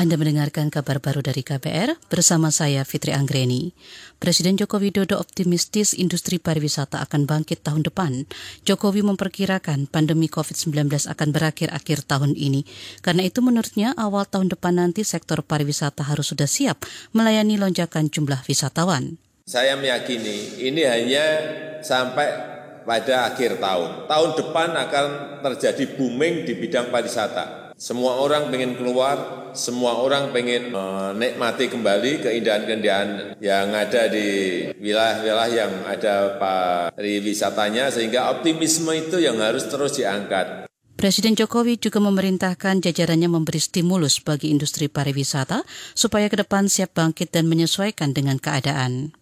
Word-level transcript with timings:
Anda 0.00 0.16
mendengarkan 0.16 0.72
kabar 0.72 0.96
baru 0.96 1.20
dari 1.20 1.44
KBR 1.44 2.08
bersama 2.08 2.48
saya 2.48 2.88
Fitri 2.88 3.12
Anggreni. 3.12 3.76
Presiden 4.16 4.56
Joko 4.56 4.80
Widodo 4.80 5.20
optimistis 5.20 5.92
industri 5.92 6.40
pariwisata 6.40 7.04
akan 7.04 7.28
bangkit 7.28 7.60
tahun 7.60 7.84
depan. 7.84 8.24
Jokowi 8.64 9.04
memperkirakan 9.04 9.92
pandemi 9.92 10.32
COVID-19 10.32 11.04
akan 11.04 11.28
berakhir 11.36 11.68
akhir 11.76 12.08
tahun 12.08 12.32
ini. 12.32 12.64
Karena 13.04 13.28
itu 13.28 13.44
menurutnya 13.44 13.92
awal 13.92 14.24
tahun 14.24 14.48
depan 14.48 14.80
nanti 14.80 15.04
sektor 15.04 15.44
pariwisata 15.44 16.00
harus 16.08 16.32
sudah 16.32 16.48
siap 16.48 16.80
melayani 17.12 17.60
lonjakan 17.60 18.08
jumlah 18.08 18.40
wisatawan. 18.48 19.20
Saya 19.44 19.76
meyakini 19.76 20.64
ini 20.64 20.80
hanya 20.80 21.24
sampai 21.84 22.28
pada 22.88 23.36
akhir 23.36 23.60
tahun. 23.60 24.08
Tahun 24.08 24.30
depan 24.32 24.68
akan 24.80 25.06
terjadi 25.44 25.92
booming 26.00 26.48
di 26.48 26.56
bidang 26.56 26.88
pariwisata 26.88 27.59
semua 27.80 28.20
orang 28.20 28.52
pengen 28.52 28.76
keluar, 28.76 29.48
semua 29.56 29.96
orang 30.04 30.36
pengen 30.36 30.68
menikmati 30.68 31.72
kembali 31.72 32.20
keindahan-keindahan 32.20 33.40
yang 33.40 33.72
ada 33.72 34.04
di 34.12 34.28
wilayah-wilayah 34.76 35.48
yang 35.48 35.72
ada 35.88 36.36
pariwisatanya, 36.36 37.88
sehingga 37.88 38.36
optimisme 38.36 38.92
itu 38.92 39.24
yang 39.24 39.40
harus 39.40 39.64
terus 39.64 39.96
diangkat. 39.96 40.68
Presiden 41.00 41.32
Jokowi 41.32 41.80
juga 41.80 42.04
memerintahkan 42.04 42.84
jajarannya 42.84 43.32
memberi 43.32 43.56
stimulus 43.56 44.20
bagi 44.20 44.52
industri 44.52 44.92
pariwisata 44.92 45.64
supaya 45.96 46.28
ke 46.28 46.36
depan 46.36 46.68
siap 46.68 46.92
bangkit 46.92 47.32
dan 47.32 47.48
menyesuaikan 47.48 48.12
dengan 48.12 48.36
keadaan. 48.36 49.16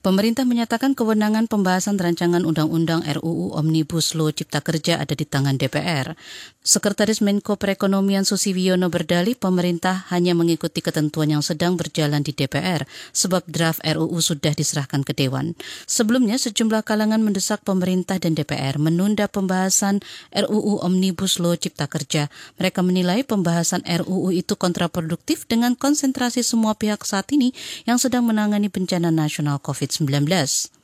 Pemerintah 0.00 0.48
menyatakan 0.48 0.96
kewenangan 0.96 1.44
pembahasan 1.44 2.00
rancangan 2.00 2.48
undang-undang 2.48 3.04
RUU 3.04 3.52
Omnibus 3.52 4.16
Law 4.16 4.32
Cipta 4.32 4.64
Kerja 4.64 4.96
ada 4.96 5.12
di 5.12 5.28
tangan 5.28 5.60
DPR. 5.60 6.16
Sekretaris 6.64 7.20
Menko 7.20 7.60
Perekonomian 7.60 8.24
Susi 8.24 8.56
Wiono 8.56 8.88
berdalih 8.88 9.36
pemerintah 9.36 10.08
hanya 10.08 10.32
mengikuti 10.32 10.80
ketentuan 10.80 11.28
yang 11.28 11.44
sedang 11.44 11.76
berjalan 11.76 12.24
di 12.24 12.32
DPR 12.32 12.88
sebab 13.12 13.44
draft 13.44 13.84
RUU 13.84 14.16
sudah 14.24 14.56
diserahkan 14.56 15.04
ke 15.04 15.12
Dewan. 15.12 15.52
Sebelumnya 15.84 16.40
sejumlah 16.40 16.80
kalangan 16.80 17.20
mendesak 17.20 17.60
pemerintah 17.60 18.16
dan 18.16 18.32
DPR 18.32 18.80
menunda 18.80 19.28
pembahasan 19.28 20.00
RUU 20.32 20.80
Omnibus 20.80 21.36
Law 21.36 21.60
Cipta 21.60 21.92
Kerja. 21.92 22.32
Mereka 22.56 22.80
menilai 22.80 23.20
pembahasan 23.20 23.84
RUU 23.84 24.32
itu 24.32 24.56
kontraproduktif 24.56 25.44
dengan 25.44 25.76
konsentrasi 25.76 26.40
semua 26.40 26.72
pihak 26.72 27.04
saat 27.04 27.28
ini 27.36 27.52
yang 27.84 28.00
sedang 28.00 28.24
menangani 28.24 28.72
bencana 28.72 29.12
nasional 29.12 29.60
COVID-19. 29.90 30.79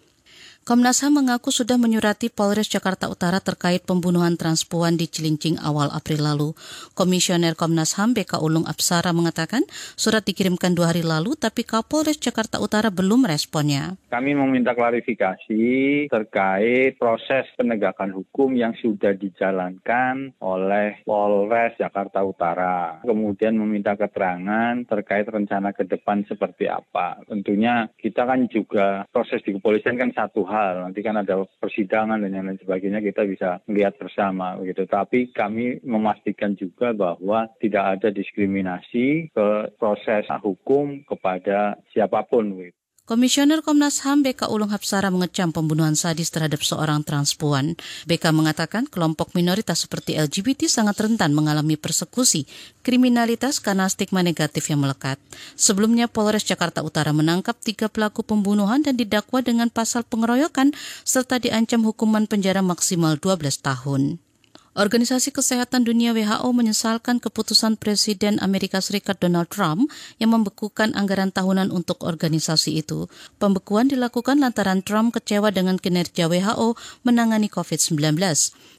Komnas 0.66 0.98
HAM 0.98 1.22
mengaku 1.22 1.54
sudah 1.54 1.78
menyurati 1.78 2.26
Polres 2.26 2.66
Jakarta 2.66 3.06
Utara 3.06 3.38
terkait 3.38 3.86
pembunuhan 3.86 4.34
transpuan 4.34 4.98
di 4.98 5.06
Cilincing 5.06 5.62
awal 5.62 5.94
April 5.94 6.26
lalu. 6.26 6.58
Komisioner 6.90 7.54
Komnas 7.54 7.94
HAM 7.94 8.18
BK 8.18 8.42
Ulung 8.42 8.66
Apsara 8.66 9.14
mengatakan 9.14 9.62
surat 9.94 10.26
dikirimkan 10.26 10.74
dua 10.74 10.90
hari 10.90 11.06
lalu 11.06 11.38
tapi 11.38 11.62
Kapolres 11.62 12.18
Jakarta 12.18 12.58
Utara 12.58 12.90
belum 12.90 13.30
responnya. 13.30 13.94
Kami 14.10 14.34
meminta 14.34 14.74
klarifikasi 14.74 15.62
terkait 16.10 16.98
proses 16.98 17.46
penegakan 17.54 18.10
hukum 18.10 18.58
yang 18.58 18.74
sudah 18.82 19.14
dijalankan 19.14 20.34
oleh 20.42 20.98
Polres 21.06 21.78
Jakarta 21.78 22.26
Utara. 22.26 23.06
Kemudian 23.06 23.54
meminta 23.54 23.94
keterangan 23.94 24.82
terkait 24.82 25.30
rencana 25.30 25.70
ke 25.70 25.86
depan 25.86 26.26
seperti 26.26 26.66
apa. 26.66 27.22
Tentunya 27.30 27.86
kita 27.94 28.26
kan 28.26 28.50
juga 28.50 29.06
proses 29.14 29.38
di 29.46 29.54
kepolisian 29.54 29.94
kan 29.94 30.10
satu 30.10 30.42
hal 30.42 30.55
hal. 30.56 30.88
Nanti 30.88 31.04
kan 31.04 31.20
ada 31.20 31.44
persidangan 31.60 32.24
dan 32.24 32.32
lain 32.32 32.56
sebagainya 32.56 33.04
kita 33.04 33.28
bisa 33.28 33.60
melihat 33.68 34.00
bersama 34.00 34.56
begitu. 34.56 34.88
Tapi 34.88 35.28
kami 35.36 35.84
memastikan 35.84 36.56
juga 36.56 36.96
bahwa 36.96 37.52
tidak 37.60 38.00
ada 38.00 38.08
diskriminasi 38.08 39.28
ke 39.36 39.48
proses 39.76 40.24
hukum 40.40 41.04
kepada 41.04 41.76
siapa 41.92 42.24
pun. 42.24 42.56
Begitu. 42.56 42.85
Komisioner 43.06 43.62
Komnas 43.62 44.02
HAM 44.02 44.26
BK 44.26 44.50
Ulung 44.50 44.74
Hapsara 44.74 45.14
mengecam 45.14 45.54
pembunuhan 45.54 45.94
sadis 45.94 46.26
terhadap 46.26 46.58
seorang 46.66 47.06
transpuan. 47.06 47.78
BK 48.02 48.34
mengatakan 48.34 48.82
kelompok 48.90 49.30
minoritas 49.38 49.86
seperti 49.86 50.18
LGBT 50.18 50.66
sangat 50.66 50.98
rentan 50.98 51.30
mengalami 51.30 51.78
persekusi, 51.78 52.50
kriminalitas 52.82 53.62
karena 53.62 53.86
stigma 53.86 54.26
negatif 54.26 54.74
yang 54.74 54.82
melekat. 54.82 55.22
Sebelumnya 55.54 56.10
Polres 56.10 56.42
Jakarta 56.42 56.82
Utara 56.82 57.14
menangkap 57.14 57.54
tiga 57.62 57.86
pelaku 57.86 58.26
pembunuhan 58.26 58.82
dan 58.82 58.98
didakwa 58.98 59.38
dengan 59.38 59.70
pasal 59.70 60.02
pengeroyokan 60.02 60.74
serta 61.06 61.38
diancam 61.38 61.86
hukuman 61.86 62.26
penjara 62.26 62.58
maksimal 62.58 63.22
12 63.22 63.38
tahun. 63.62 64.18
Organisasi 64.76 65.32
Kesehatan 65.32 65.88
Dunia 65.88 66.12
WHO 66.12 66.52
menyesalkan 66.52 67.16
keputusan 67.16 67.80
Presiden 67.80 68.36
Amerika 68.44 68.76
Serikat 68.84 69.16
Donald 69.16 69.48
Trump 69.48 69.88
yang 70.20 70.36
membekukan 70.36 70.92
anggaran 70.92 71.32
tahunan 71.32 71.72
untuk 71.72 72.04
organisasi 72.04 72.84
itu. 72.84 73.08
Pembekuan 73.40 73.88
dilakukan 73.88 74.36
lantaran 74.36 74.84
Trump 74.84 75.16
kecewa 75.16 75.48
dengan 75.48 75.80
kinerja 75.80 76.28
WHO 76.28 76.76
menangani 77.08 77.48
COVID-19. 77.48 78.20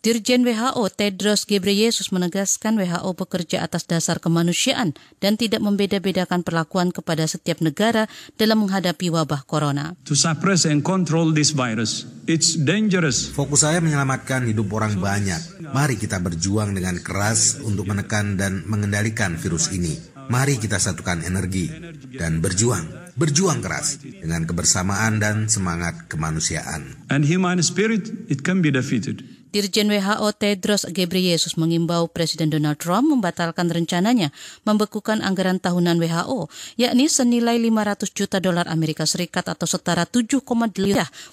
Dirjen 0.06 0.46
WHO 0.46 0.86
Tedros 0.94 1.50
Ghebreyesus 1.50 2.14
menegaskan 2.14 2.78
WHO 2.78 3.18
bekerja 3.18 3.66
atas 3.66 3.90
dasar 3.90 4.22
kemanusiaan 4.22 4.94
dan 5.18 5.34
tidak 5.34 5.66
membeda-bedakan 5.66 6.46
perlakuan 6.46 6.94
kepada 6.94 7.26
setiap 7.26 7.58
negara 7.58 8.06
dalam 8.38 8.62
menghadapi 8.62 9.10
wabah 9.10 9.50
corona. 9.50 9.98
To 10.06 10.14
suppress 10.14 10.70
and 10.70 10.86
control 10.86 11.34
this 11.34 11.50
virus, 11.50 12.06
it's 12.28 12.60
dangerous. 12.60 13.32
Fokus 13.32 13.64
saya 13.64 13.82
menyelamatkan 13.82 14.46
hidup 14.46 14.70
orang 14.76 15.00
banyak 15.00 15.58
Mari 15.68 16.00
kita 16.00 16.24
berjuang 16.24 16.72
dengan 16.72 16.96
keras 17.04 17.60
untuk 17.60 17.92
menekan 17.92 18.40
dan 18.40 18.64
mengendalikan 18.72 19.36
virus 19.36 19.68
ini. 19.76 20.00
Mari 20.28 20.60
kita 20.60 20.80
satukan 20.80 21.24
energi 21.24 21.72
dan 22.16 22.40
berjuang, 22.40 23.16
berjuang 23.20 23.60
keras 23.60 24.00
dengan 24.00 24.48
kebersamaan 24.48 25.20
dan 25.20 25.48
semangat 25.52 26.08
kemanusiaan. 26.08 27.08
And 27.12 27.28
human 27.28 27.60
spirit, 27.64 28.12
it 28.32 28.44
can 28.48 28.64
be 28.64 28.72
defeated. 28.72 29.37
Dirjen 29.48 29.88
WHO 29.88 30.28
Tedros 30.36 30.84
Ghebreyesus 30.92 31.56
mengimbau 31.56 32.12
Presiden 32.12 32.52
Donald 32.52 32.76
Trump 32.84 33.08
membatalkan 33.08 33.72
rencananya 33.72 34.36
membekukan 34.68 35.24
anggaran 35.24 35.64
tahunan 35.64 35.96
WHO, 36.04 36.52
yakni 36.76 37.08
senilai 37.08 37.56
500 37.56 38.12
juta 38.12 38.38
dolar 38.44 38.68
Amerika 38.68 39.08
Serikat 39.08 39.48
atau 39.48 39.64
setara 39.64 40.04
7,8 40.04 40.44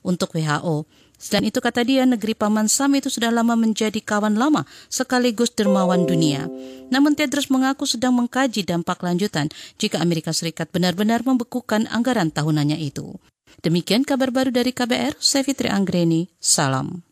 untuk 0.06 0.30
WHO. 0.30 0.86
Selain 1.14 1.46
itu 1.46 1.58
kata 1.62 1.82
dia, 1.86 2.04
negeri 2.04 2.34
Paman 2.38 2.66
Sam 2.70 2.98
itu 2.98 3.08
sudah 3.10 3.30
lama 3.30 3.54
menjadi 3.54 3.96
kawan 4.02 4.34
lama 4.34 4.66
sekaligus 4.90 5.50
dermawan 5.54 6.06
dunia. 6.06 6.46
Namun 6.90 7.14
Tedros 7.14 7.48
mengaku 7.48 7.86
sedang 7.86 8.14
mengkaji 8.14 8.66
dampak 8.66 9.00
lanjutan 9.02 9.48
jika 9.78 10.02
Amerika 10.02 10.34
Serikat 10.34 10.70
benar-benar 10.74 11.22
membekukan 11.22 11.86
anggaran 11.90 12.30
tahunannya 12.34 12.78
itu. 12.82 13.16
Demikian 13.62 14.02
kabar 14.02 14.34
baru 14.34 14.50
dari 14.50 14.74
KBR, 14.74 15.16
saya 15.22 15.46
Fitri 15.46 15.70
Anggreni, 15.70 16.28
salam. 16.42 17.06